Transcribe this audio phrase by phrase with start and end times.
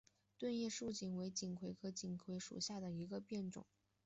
[0.35, 1.93] 钝叶树棉为锦葵科
[2.25, 3.63] 棉属下的一个变种。